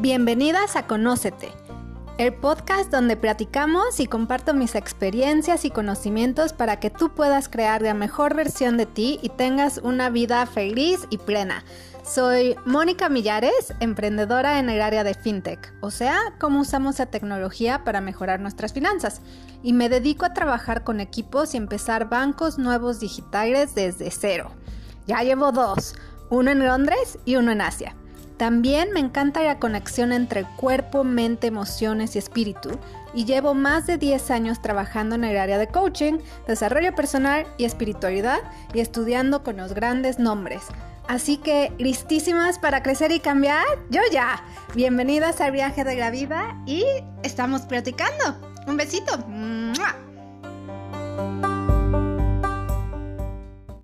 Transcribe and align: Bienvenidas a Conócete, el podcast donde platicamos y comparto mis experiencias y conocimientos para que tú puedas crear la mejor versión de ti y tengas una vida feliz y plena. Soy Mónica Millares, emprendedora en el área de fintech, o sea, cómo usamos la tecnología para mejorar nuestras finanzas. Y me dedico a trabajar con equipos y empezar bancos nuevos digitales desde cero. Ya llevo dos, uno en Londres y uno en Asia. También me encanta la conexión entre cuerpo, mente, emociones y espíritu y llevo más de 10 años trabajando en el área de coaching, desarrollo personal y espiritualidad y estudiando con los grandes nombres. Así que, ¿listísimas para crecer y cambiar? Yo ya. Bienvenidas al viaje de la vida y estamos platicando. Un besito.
Bienvenidas 0.00 0.76
a 0.76 0.86
Conócete, 0.86 1.52
el 2.16 2.32
podcast 2.32 2.90
donde 2.90 3.18
platicamos 3.18 4.00
y 4.00 4.06
comparto 4.06 4.54
mis 4.54 4.74
experiencias 4.74 5.66
y 5.66 5.70
conocimientos 5.70 6.54
para 6.54 6.80
que 6.80 6.88
tú 6.88 7.10
puedas 7.14 7.50
crear 7.50 7.82
la 7.82 7.92
mejor 7.92 8.34
versión 8.34 8.78
de 8.78 8.86
ti 8.86 9.18
y 9.20 9.28
tengas 9.28 9.76
una 9.76 10.08
vida 10.08 10.46
feliz 10.46 11.00
y 11.10 11.18
plena. 11.18 11.66
Soy 12.02 12.56
Mónica 12.64 13.10
Millares, 13.10 13.74
emprendedora 13.80 14.58
en 14.58 14.70
el 14.70 14.80
área 14.80 15.04
de 15.04 15.12
fintech, 15.12 15.70
o 15.82 15.90
sea, 15.90 16.18
cómo 16.40 16.60
usamos 16.60 16.98
la 16.98 17.04
tecnología 17.04 17.84
para 17.84 18.00
mejorar 18.00 18.40
nuestras 18.40 18.72
finanzas. 18.72 19.20
Y 19.62 19.74
me 19.74 19.90
dedico 19.90 20.24
a 20.24 20.32
trabajar 20.32 20.82
con 20.82 21.00
equipos 21.00 21.52
y 21.52 21.58
empezar 21.58 22.08
bancos 22.08 22.56
nuevos 22.56 23.00
digitales 23.00 23.74
desde 23.74 24.10
cero. 24.10 24.50
Ya 25.06 25.22
llevo 25.22 25.52
dos, 25.52 25.94
uno 26.30 26.52
en 26.52 26.64
Londres 26.64 27.18
y 27.26 27.36
uno 27.36 27.52
en 27.52 27.60
Asia. 27.60 27.94
También 28.40 28.90
me 28.94 29.00
encanta 29.00 29.42
la 29.42 29.58
conexión 29.58 30.12
entre 30.12 30.44
cuerpo, 30.56 31.04
mente, 31.04 31.48
emociones 31.48 32.16
y 32.16 32.20
espíritu 32.20 32.70
y 33.12 33.26
llevo 33.26 33.52
más 33.52 33.86
de 33.86 33.98
10 33.98 34.30
años 34.30 34.62
trabajando 34.62 35.14
en 35.14 35.24
el 35.24 35.36
área 35.36 35.58
de 35.58 35.66
coaching, 35.66 36.20
desarrollo 36.46 36.94
personal 36.94 37.46
y 37.58 37.66
espiritualidad 37.66 38.38
y 38.72 38.80
estudiando 38.80 39.42
con 39.42 39.58
los 39.58 39.74
grandes 39.74 40.18
nombres. 40.18 40.62
Así 41.06 41.36
que, 41.36 41.70
¿listísimas 41.76 42.58
para 42.58 42.82
crecer 42.82 43.12
y 43.12 43.20
cambiar? 43.20 43.66
Yo 43.90 44.00
ya. 44.10 44.42
Bienvenidas 44.74 45.42
al 45.42 45.52
viaje 45.52 45.84
de 45.84 45.96
la 45.96 46.10
vida 46.10 46.56
y 46.64 46.82
estamos 47.22 47.60
platicando. 47.62 48.40
Un 48.66 48.78
besito. 48.78 49.18